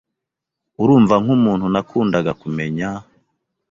Urumva 0.81 1.15
nkumuntu 1.23 1.65
nakundaga 1.73 2.31
kumenya. 2.41 2.89